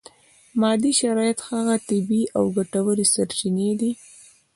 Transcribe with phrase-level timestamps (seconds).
[0.61, 3.91] مادي شرایط هغه طبیعي او ګټورې سرچینې دي.